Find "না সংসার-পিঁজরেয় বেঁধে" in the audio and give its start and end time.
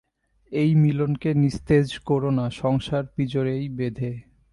2.31-4.11